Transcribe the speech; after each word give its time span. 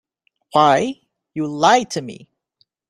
Why, 0.53 0.99
you 1.35 1.45
lied 1.45 1.91
to 1.91 2.01
me. 2.01 2.27